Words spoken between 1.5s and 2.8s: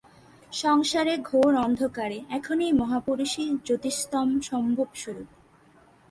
অন্ধকারে এখন এই